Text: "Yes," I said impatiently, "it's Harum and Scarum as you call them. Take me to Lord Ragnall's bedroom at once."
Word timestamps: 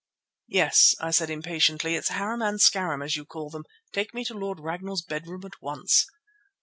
"Yes," 0.47 0.95
I 0.99 1.11
said 1.11 1.29
impatiently, 1.29 1.93
"it's 1.93 2.07
Harum 2.09 2.41
and 2.41 2.59
Scarum 2.59 3.03
as 3.03 3.15
you 3.15 3.23
call 3.23 3.51
them. 3.51 3.65
Take 3.93 4.15
me 4.15 4.25
to 4.25 4.33
Lord 4.33 4.59
Ragnall's 4.59 5.03
bedroom 5.03 5.43
at 5.45 5.61
once." 5.61 6.07